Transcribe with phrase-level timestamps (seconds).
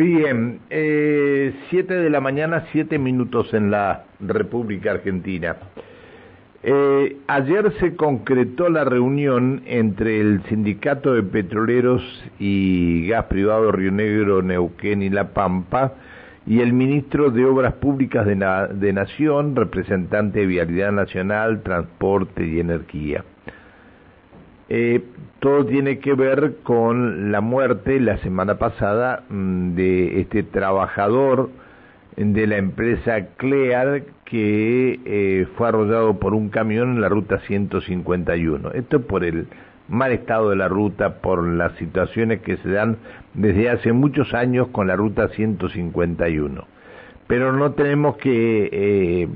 [0.00, 5.56] Bien, eh, siete de la mañana, siete minutos en la República Argentina.
[6.62, 12.02] Eh, ayer se concretó la reunión entre el Sindicato de Petroleros
[12.38, 15.92] y Gas Privado Río Negro, Neuquén y La Pampa
[16.46, 22.58] y el ministro de Obras Públicas de, de Nación, representante de Vialidad Nacional, Transporte y
[22.58, 23.22] Energía.
[24.72, 25.02] Eh,
[25.40, 31.50] todo tiene que ver con la muerte la semana pasada mm, de este trabajador
[32.16, 38.70] de la empresa Clear que eh, fue arrollado por un camión en la ruta 151.
[38.72, 39.48] Esto por el
[39.88, 42.98] mal estado de la ruta, por las situaciones que se dan
[43.34, 46.64] desde hace muchos años con la ruta 151.
[47.26, 49.28] Pero no tenemos que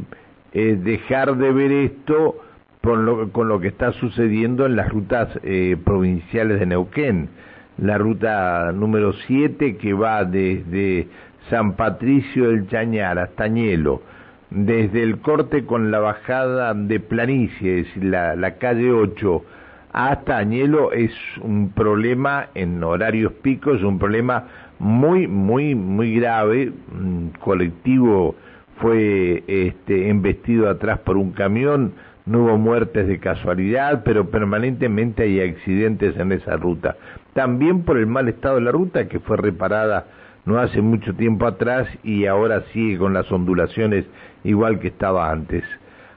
[0.52, 2.36] eh, dejar de ver esto
[2.84, 7.30] con lo, con lo que está sucediendo en las rutas eh, provinciales de Neuquén.
[7.78, 11.08] La ruta número 7 que va desde
[11.48, 14.02] San Patricio del Chañar hasta Añelo,
[14.50, 19.44] desde el corte con la bajada de Planicie, es decir, la, calle 8,
[19.92, 24.46] hasta Añelo es un problema en horarios picos, un problema
[24.78, 26.72] muy, muy, muy grave.
[26.92, 28.34] Un colectivo
[28.76, 31.94] fue este, embestido atrás por un camión,
[32.26, 36.96] no hubo muertes de casualidad, pero permanentemente hay accidentes en esa ruta.
[37.34, 40.06] También por el mal estado de la ruta que fue reparada
[40.46, 44.04] no hace mucho tiempo atrás y ahora sigue con las ondulaciones
[44.42, 45.64] igual que estaba antes.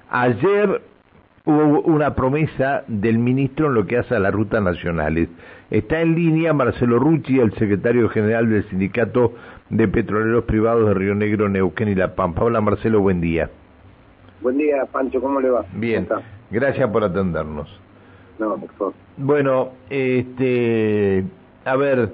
[0.09, 0.81] Ayer
[1.45, 5.29] hubo una promesa del ministro en lo que hace a las rutas nacionales.
[5.69, 9.33] Está en línea Marcelo Rucci, el secretario general del Sindicato
[9.69, 12.43] de Petroleros Privados de Río Negro, Neuquén y La Pampa.
[12.43, 13.49] Hola Marcelo, buen día.
[14.41, 15.65] Buen día, Pancho, ¿cómo le va?
[15.73, 16.07] Bien,
[16.51, 17.67] gracias por atendernos.
[18.39, 18.93] No, por favor.
[19.17, 21.23] Bueno, este,
[21.65, 22.13] a ver,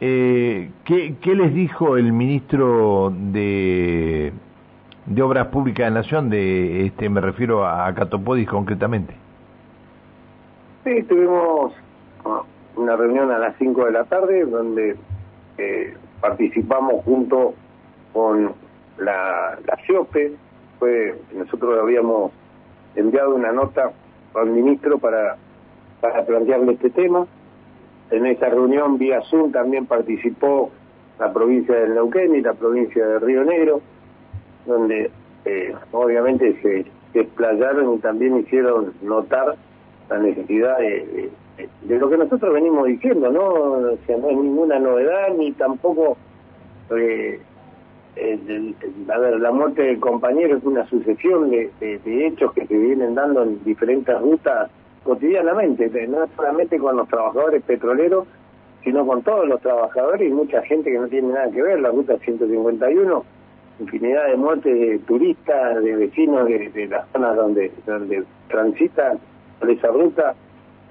[0.00, 4.32] eh, ¿qué, ¿qué les dijo el ministro de,
[5.06, 9.14] de Obras Públicas de Nación, de este, me refiero a Catopodis concretamente?
[10.84, 11.72] Sí, tuvimos
[12.24, 12.42] ah,
[12.76, 14.96] una reunión a las 5 de la tarde donde
[15.58, 17.54] eh, participamos junto
[18.12, 18.52] con
[18.98, 20.36] la, la CIOPE,
[20.78, 22.32] fue nosotros habíamos
[22.94, 23.92] enviado una nota
[24.34, 25.36] al ministro para,
[26.00, 27.26] para plantearle este tema.
[28.10, 30.70] En esa reunión vía Zoom también participó
[31.18, 33.80] la provincia de Neuquén y la provincia de Río Negro,
[34.66, 35.10] donde
[35.44, 36.86] eh, obviamente se,
[37.18, 39.56] explayaron y también hicieron notar
[40.08, 41.30] la necesidad de,
[41.82, 43.44] de, lo que nosotros venimos diciendo, ¿no?
[43.44, 46.16] O sea, no es ninguna novedad ni tampoco
[46.96, 47.40] eh,
[48.20, 48.74] eh,
[49.12, 51.70] a ver, la muerte del compañero es una sucesión de,
[52.04, 54.70] hechos que se vienen dando en diferentes rutas
[55.04, 58.26] cotidianamente, no solamente con los trabajadores petroleros,
[58.82, 61.90] sino con todos los trabajadores y mucha gente que no tiene nada que ver, la
[61.90, 63.24] ruta 151,
[63.80, 69.18] infinidad de muertes de turistas, de vecinos de, las zonas donde, donde transitan
[69.60, 70.34] por esa ruta,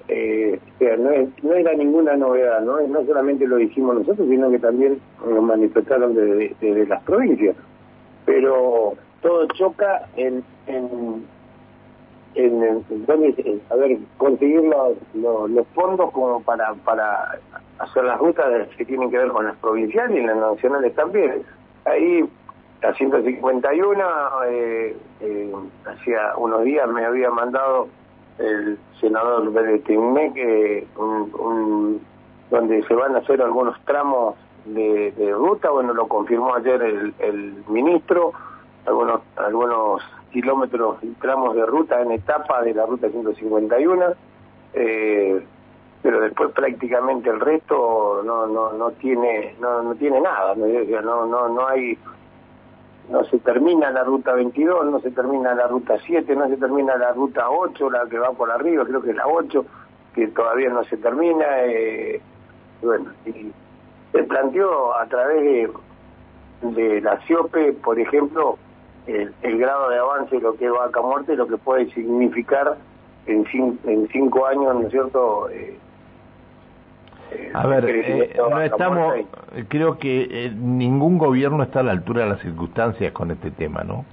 [0.07, 0.59] eh,
[0.99, 1.09] no,
[1.43, 2.79] no, era ninguna novedad, ¿no?
[2.81, 7.55] no solamente lo dijimos nosotros, sino que también nos manifestaron desde, las provincias.
[8.25, 11.25] Pero todo choca en, en,
[12.35, 12.83] en,
[13.69, 17.39] a ver, conseguir los, los, fondos como para, para
[17.79, 21.43] hacer las rutas que tienen que ver con las provinciales y las nacionales también.
[21.85, 22.23] Ahí
[22.81, 24.03] la 151,
[24.47, 25.53] eh, eh,
[25.85, 27.87] hacía unos días me había mandado
[28.39, 30.87] el senador Beretimé, que
[32.49, 37.63] donde se van a hacer algunos tramos de, ruta, bueno, lo confirmó ayer el, el
[37.67, 38.33] ministro,
[38.85, 44.05] algunos, algunos kilómetros y tramos de ruta en etapa de la ruta 151,
[44.73, 45.41] eh,
[46.03, 51.49] pero después prácticamente el resto no no no tiene no no tiene nada, no no
[51.49, 51.97] no hay
[53.09, 56.97] no se termina la ruta 22, no se termina la ruta 7, no se termina
[56.97, 59.65] la ruta 8, la que va por arriba, creo que es la 8,
[60.13, 61.45] que todavía no se termina.
[61.63, 62.21] Eh,
[62.81, 63.51] bueno, y
[64.11, 65.71] se planteó a través de,
[66.71, 68.57] de la CIOPE, por ejemplo,
[69.07, 72.77] el, grado de avance de lo que es vaca muerte, lo que puede significar
[73.25, 73.45] en,
[73.85, 75.77] en cinco años, ¿no es cierto?, eh,
[77.53, 79.13] a ver, eh, no estamos,
[79.67, 83.83] creo que eh, ningún gobierno está a la altura de las circunstancias con este tema,
[83.83, 84.05] ¿no?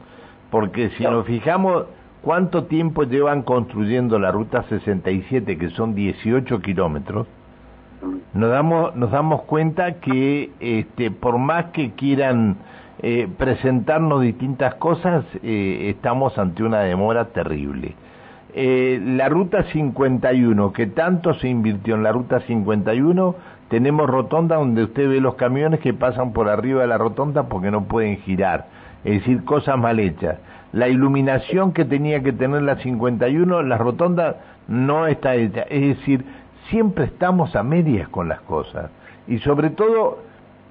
[0.50, 1.84] Porque si nos fijamos
[2.22, 7.26] cuánto tiempo llevan construyendo la ruta 67, que son 18 kilómetros,
[8.02, 8.38] mm.
[8.38, 12.56] nos damos, nos damos cuenta que este, por más que quieran
[13.02, 17.94] eh, presentarnos distintas cosas, estamos ante una demora terrible.
[18.56, 23.35] Eh, la ruta 51, que tanto se invirtió en la ruta 51,
[23.69, 27.73] tenemos rotonda donde usted ve los camiones que pasan por arriba de la rotonda porque
[27.73, 28.67] no pueden girar,
[29.03, 30.39] es decir, cosas mal hechas.
[30.73, 34.37] La iluminación que tenía que tener la 51, la rotonda
[34.69, 36.25] no está hecha, es decir,
[36.71, 38.89] siempre estamos a medias con las cosas
[39.27, 40.19] y sobre todo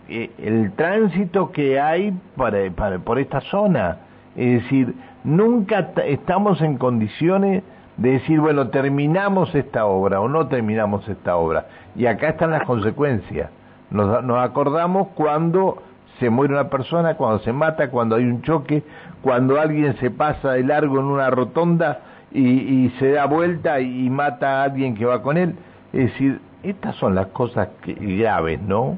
[0.07, 2.69] eh, el tránsito que hay para,
[2.99, 3.97] por esta zona,
[4.37, 4.95] es decir,
[5.25, 7.63] nunca estamos en condiciones
[7.97, 11.67] de decir, bueno, terminamos esta obra o no terminamos esta obra.
[11.95, 13.49] Y acá están las consecuencias.
[13.91, 15.81] Nos, nos acordamos cuando
[16.19, 18.83] se muere una persona, cuando se mata, cuando hay un choque,
[19.21, 21.99] cuando alguien se pasa de largo en una rotonda
[22.31, 25.55] y, y se da vuelta y, mata a alguien que va con él.
[25.91, 28.97] Es decir, estas son las cosas que, graves, ¿no?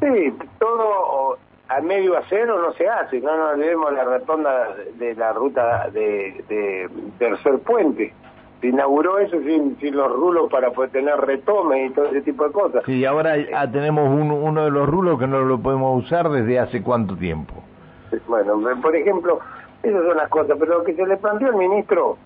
[0.00, 3.20] Sí, todo a medio hacer o no se hace.
[3.20, 6.88] No nos olvidemos la rotonda de la ruta de, de
[7.18, 8.14] tercer puente.
[8.60, 12.44] Se inauguró eso sin, sin los rulos para poder tener retome y todo ese tipo
[12.44, 12.82] de cosas.
[12.86, 16.58] Sí, ahora ah, tenemos uno, uno de los rulos que no lo podemos usar desde
[16.58, 17.54] hace cuánto tiempo.
[18.26, 19.38] Bueno, por ejemplo,
[19.82, 22.16] esas son las cosas, pero lo que se le planteó al ministro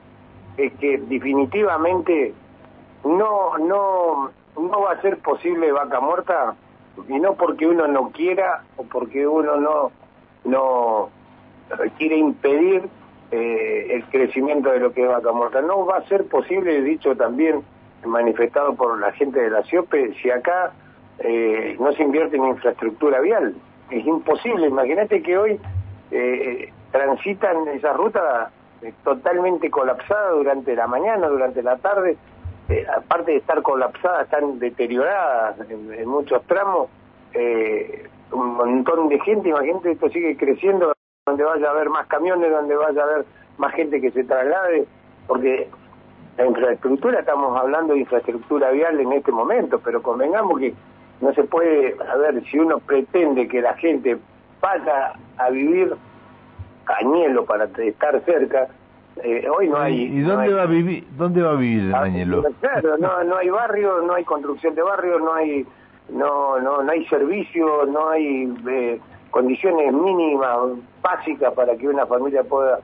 [0.56, 2.32] es que definitivamente
[3.04, 6.54] no no no va a ser posible vaca muerta
[7.08, 9.90] y no porque uno no quiera o porque uno no
[10.44, 11.10] no
[11.96, 12.88] quiere impedir
[13.30, 15.62] eh, el crecimiento de lo que es vaca muerta.
[15.62, 17.62] No va a ser posible, dicho también,
[18.04, 20.72] manifestado por la gente de la CIOPE, si acá
[21.18, 23.54] eh, no se invierte en infraestructura vial.
[23.90, 24.66] Es imposible.
[24.66, 25.60] Imagínate que hoy
[26.10, 28.50] eh, transitan esa ruta
[29.04, 32.16] totalmente colapsada durante la mañana, durante la tarde,
[32.68, 36.88] eh, aparte de estar colapsadas, están deterioradas en, muchos tramos,
[37.34, 40.92] eh, un montón de gente, imagínate, esto sigue creciendo,
[41.26, 43.24] donde vaya a haber más camiones, donde vaya a haber
[43.58, 44.86] más gente que se traslade,
[45.26, 45.68] porque
[46.36, 50.74] la infraestructura, estamos hablando de infraestructura vial en este momento, pero convengamos que
[51.20, 54.18] no se puede, a ver, si uno pretende que la gente
[54.60, 55.94] vaya a vivir
[56.84, 58.68] cañelo para estar cerca,
[59.22, 60.02] eh, hoy no hay.
[60.04, 61.06] ¿Y dónde va a vivir?
[61.16, 62.08] ¿Dónde va a vivir ah,
[62.60, 65.66] Claro, no, no hay barrio, no hay construcción de barrio, no hay,
[66.08, 69.00] no, no, no hay servicio, no hay eh,
[69.30, 70.58] condiciones mínimas,
[71.02, 72.80] básicas para que una familia pueda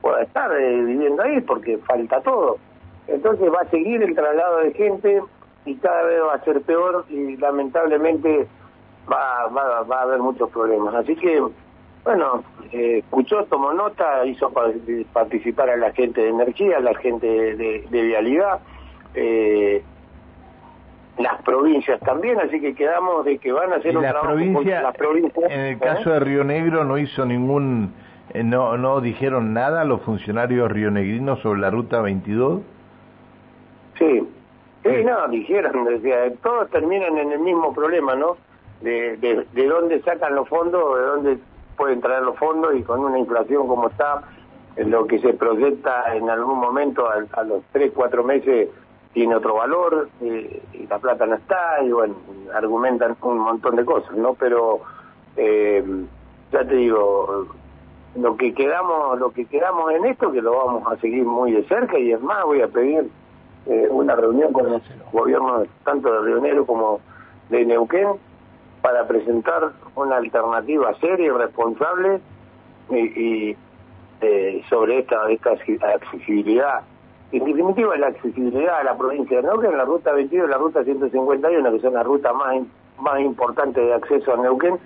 [0.00, 2.58] pueda estar eh, viviendo ahí, porque falta todo.
[3.06, 5.22] Entonces va a seguir el traslado de gente
[5.64, 8.46] y cada vez va a ser peor y lamentablemente
[9.10, 10.94] va, va, va a haber muchos problemas.
[10.94, 11.42] Así que
[12.08, 14.50] bueno, eh, escuchó, tomó nota, hizo
[15.12, 18.60] participar a la gente de energía, a la gente de, vialidad,
[19.14, 19.82] eh,
[21.18, 24.80] las provincias también, así que quedamos de que van a hacer un la trabajo provincia,
[24.80, 25.50] las provincias.
[25.50, 25.78] En el ¿eh?
[25.78, 27.92] caso de Río Negro no hizo ningún,
[28.34, 32.62] no, no dijeron nada los funcionarios rionegrinos sobre la ruta 22.
[33.98, 34.26] Sí,
[34.82, 38.38] sí, no, dijeron, decía, todos terminan en el mismo problema, ¿no?
[38.80, 41.38] De, de, de dónde sacan los fondos, de dónde
[41.78, 44.22] pueden traer los fondos y con una inflación como está,
[44.76, 48.68] lo que se proyecta en algún momento a, los tres, cuatro meses
[49.14, 52.14] tiene otro valor eh, y la plata no está y bueno,
[52.54, 54.34] argumentan un montón de cosas, ¿no?
[54.34, 54.80] Pero
[55.36, 55.82] eh,
[56.52, 57.46] ya te digo,
[58.16, 61.64] lo que quedamos, lo que quedamos en esto que lo vamos a seguir muy de
[61.64, 63.08] cerca y es más voy a pedir
[63.66, 64.82] eh, una reunión con los
[65.12, 67.00] gobiernos tanto de Río Negro como
[67.50, 68.08] de Neuquén
[68.88, 72.20] para presentar una alternativa seria y responsable
[72.90, 73.54] y,
[74.22, 75.50] eh, sobre esta, esta
[75.94, 76.80] accesibilidad.
[77.30, 80.82] En definitiva, la accesibilidad a la provincia de Neuquén, la ruta 22 y la ruta
[80.84, 82.56] 151, que son las rutas más,
[82.98, 84.78] más importantes de acceso a Neuquén,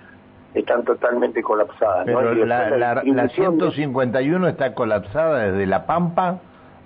[0.53, 2.05] están totalmente colapsadas.
[2.05, 6.39] Pero la, la, 151 está colapsada desde La Pampa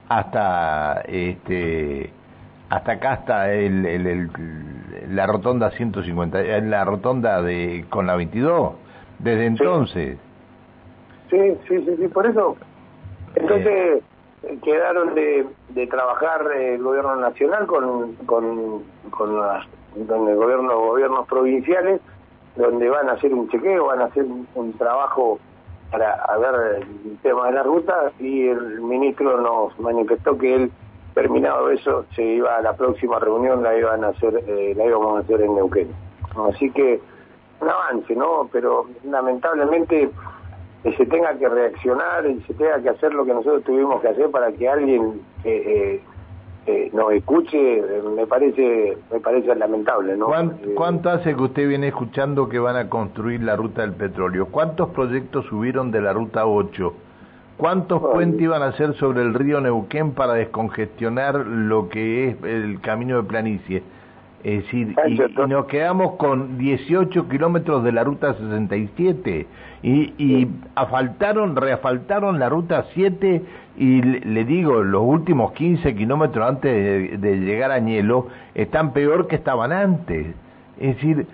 [0.08, 2.12] hasta este
[2.70, 4.30] hasta acá hasta el, el
[5.10, 8.74] la rotonda 150, en eh, la rotonda de con la 22,
[9.20, 10.18] desde entonces.
[11.30, 12.56] Sí, sí, sí, sí, por eso.
[13.36, 14.04] Entonces
[14.44, 14.60] eh.
[14.64, 19.66] quedaron de, de trabajar el gobierno nacional con, con, con, las,
[20.08, 22.02] con el gobierno, gobiernos provinciales,
[22.56, 25.40] donde van a hacer un chequeo, van a hacer un, trabajo
[25.92, 30.72] para ver el tema de la ruta y el ministro nos manifestó que él
[31.18, 35.18] terminado eso, se iba a la próxima reunión, la iban a hacer, eh, la íbamos
[35.18, 35.88] a hacer en Neuquén.
[36.54, 37.02] Así que
[37.60, 38.48] un avance, ¿no?
[38.52, 40.12] Pero lamentablemente
[40.84, 44.10] que se tenga que reaccionar y se tenga que hacer lo que nosotros tuvimos que
[44.10, 46.00] hacer para que alguien eh,
[46.68, 47.82] eh, nos escuche,
[48.16, 50.28] me parece me parece lamentable, ¿no?
[50.76, 54.50] ¿Cuánto hace que usted viene escuchando que van a construir la ruta del petróleo?
[54.52, 56.94] ¿Cuántos proyectos subieron de la ruta 8?
[57.58, 62.80] ¿Cuántos puentes iban a hacer sobre el río Neuquén para descongestionar lo que es el
[62.82, 63.84] camino de planicie?
[64.44, 69.48] Es decir, y, nos quedamos con 18 kilómetros de la ruta 67
[69.82, 73.42] y, y asfaltaron, reasfaltaron la ruta 7
[73.78, 79.36] y le, digo, los últimos 15 kilómetros antes de, llegar a Ñelo están peor que
[79.36, 80.36] estaban antes.
[80.79, 81.25] Es decir...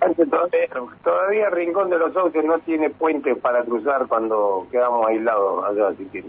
[1.02, 6.06] Todavía, Rincón de los Sauces no tiene puente para cruzar cuando quedamos aislados allá, así
[6.06, 6.24] que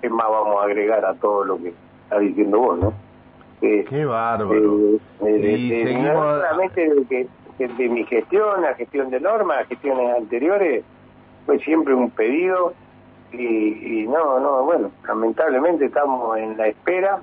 [0.00, 2.92] ¿qué más vamos a agregar a todo lo que está diciendo vos, no?
[3.60, 4.94] Qué bárbaro.
[4.94, 7.28] Eh, eh, eh, no solamente de,
[7.58, 10.82] que, de mi gestión, la gestión de normas, gestiones anteriores,
[11.44, 12.72] fue siempre un pedido
[13.32, 17.20] y, no, no, bueno, lamentablemente estamos en la espera.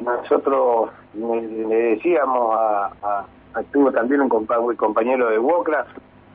[0.00, 3.26] nosotros le, decíamos a, a,
[3.60, 5.86] estuvo también un compañero de Wocra,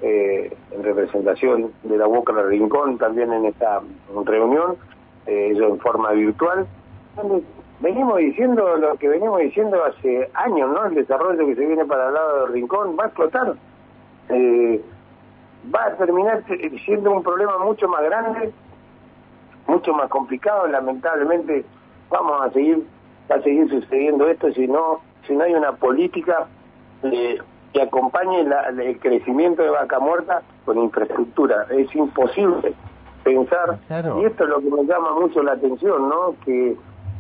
[0.01, 3.81] en representación de la Wocra Rincón, también en esta
[4.25, 4.75] reunión,
[5.27, 6.65] ellos en forma virtual,
[7.81, 10.85] venimos diciendo lo que venimos diciendo hace años, ¿no?
[10.85, 13.55] El desarrollo que se viene para el lado del rincón va a explotar.
[14.29, 14.81] Eh,
[15.73, 16.43] va a terminar
[16.85, 18.51] siendo un problema mucho más grande,
[19.67, 20.67] mucho más complicado.
[20.67, 21.65] Lamentablemente
[22.09, 22.85] vamos a seguir,
[23.29, 26.47] va a seguir sucediendo esto si no, si no hay una política
[27.03, 27.37] eh,
[27.73, 31.65] que acompañe el crecimiento de vaca muerta con infraestructura.
[31.69, 32.73] Es imposible
[33.23, 36.35] pensar, y esto es lo que me llama mucho la atención, ¿no?
[36.43, 36.75] Que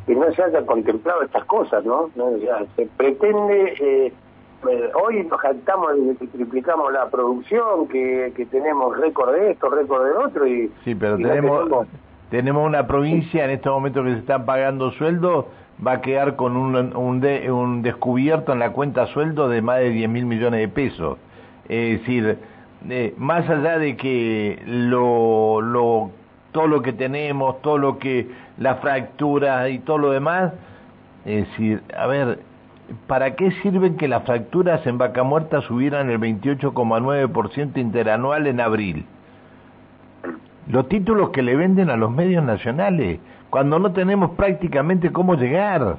[0.05, 2.09] que no se haya contemplado estas cosas, ¿no?
[2.75, 4.13] se pretende, eh,
[4.69, 9.69] eh, hoy nos jactamos de que triplicamos la producción, que, que tenemos récord de esto,
[9.69, 10.71] récord de otro, y...
[10.83, 11.87] Sí, pero tenemos,
[12.31, 15.45] tenemos una provincia en estos momentos que se están pagando sueldos,
[15.85, 19.89] va a quedar con un, un, un descubierto en la cuenta sueldo de más de
[19.89, 21.17] 10 mil millones de pesos.
[21.67, 22.39] Es decir,
[22.89, 26.09] eh, más allá de que lo,
[26.53, 30.53] todo lo que tenemos, todo lo que, la fractura y todo lo demás,
[31.25, 32.39] es decir, a ver,
[33.07, 39.05] ¿para qué sirven que las fracturas en vaca muerta subieran el 28,9% interanual en abril?
[40.71, 45.97] Los títulos que le venden a los medios nacionales, cuando no tenemos prácticamente cómo llegar.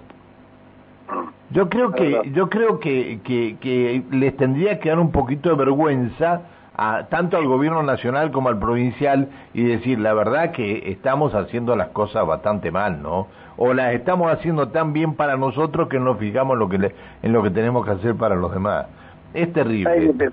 [1.51, 5.57] Yo creo que, yo creo que, que, que les tendría que dar un poquito de
[5.57, 6.41] vergüenza
[6.75, 11.77] a, tanto al gobierno nacional como al provincial y decir la verdad que estamos haciendo
[11.77, 13.27] las cosas bastante mal, ¿no?
[13.59, 17.33] O las estamos haciendo tan bien para nosotros que no fijamos en lo que, en
[17.35, 18.87] lo que tenemos que hacer para los demás.
[19.35, 20.33] Es terrible.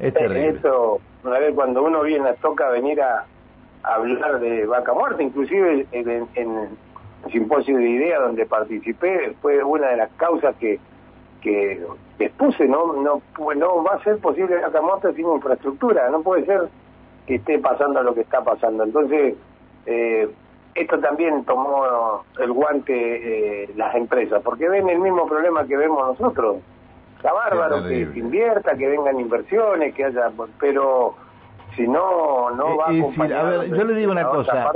[0.00, 0.48] es terrible.
[0.48, 3.24] Eso, a ver, cuando uno viene, toca venir a,
[3.82, 6.56] hablar de vaca muerta, inclusive en, en, en
[7.24, 10.78] el simposio de ideas donde participé, fue una de las causas que
[11.40, 11.86] que
[12.18, 13.22] expuse, no, no,
[13.54, 16.68] no va a ser posible la camota sin infraestructura, no puede ser
[17.26, 18.84] que esté pasando lo que está pasando.
[18.84, 19.34] Entonces,
[19.86, 20.28] eh,
[20.74, 26.18] esto también tomó el guante eh, las empresas, porque ven el mismo problema que vemos
[26.18, 26.56] nosotros.
[27.16, 30.30] Está bárbaro que se invierta, que vengan inversiones, que haya,
[30.60, 31.14] pero
[31.78, 33.38] si no, no va a acompañar.
[33.38, 34.72] a ver, yo le digo una cosa.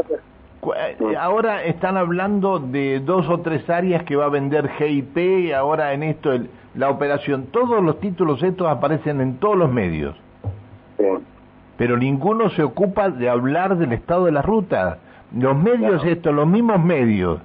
[0.76, 5.92] Eh, ahora están hablando de dos o tres áreas que va a vender GIP, ahora
[5.92, 6.30] en esto
[6.74, 10.16] la operación, todos los títulos estos aparecen en todos los medios.
[11.76, 14.98] Pero ninguno se ocupa de hablar del estado de la ruta.
[15.36, 17.40] Los medios estos, los mismos medios,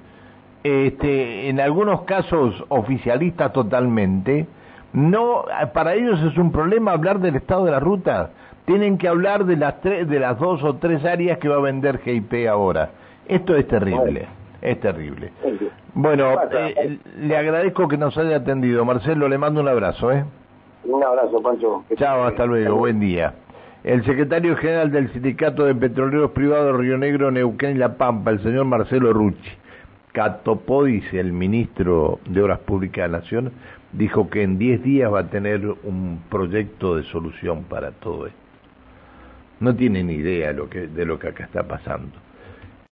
[0.62, 4.46] este, en algunos casos oficialistas totalmente,
[4.92, 8.30] no, para ellos es un problema hablar del estado de la ruta.
[8.68, 11.60] Tienen que hablar de las tres, de las dos o tres áreas que va a
[11.60, 12.90] vender GIP ahora.
[13.26, 14.28] Esto es terrible,
[14.60, 15.32] es terrible.
[15.94, 18.84] Bueno, eh, le agradezco que nos haya atendido.
[18.84, 20.22] Marcelo, le mando un abrazo, ¿eh?
[20.84, 21.82] Un abrazo, Pancho.
[21.96, 23.32] Chao, hasta luego, buen día.
[23.84, 28.42] El secretario general del Sindicato de Petroleros Privados Río Negro, Neuquén y La Pampa, el
[28.42, 29.50] señor Marcelo Rucci.
[30.84, 33.50] dice el ministro de Obras Públicas de la Nación,
[33.92, 38.47] dijo que en 10 días va a tener un proyecto de solución para todo esto.
[39.60, 42.27] No tienen idea de lo que, de lo que acá está pasando.